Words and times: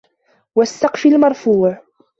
وَالسَّقفِ 0.55 1.05
المَرفوعِ 1.05 1.77